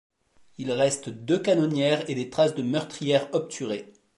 Il 0.57 0.71
reste 0.71 1.09
deux 1.09 1.37
canonnières 1.37 2.09
et 2.09 2.15
des 2.15 2.31
traces 2.31 2.55
de 2.55 2.63
meurtrières 2.63 3.29
obturées. 3.35 3.93